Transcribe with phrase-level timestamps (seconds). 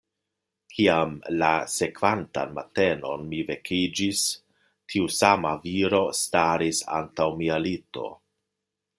[0.75, 4.23] Kiam la sekvantan matenon mi vekiĝis,
[4.93, 8.07] tiu sama viro staris antaŭ mia lito.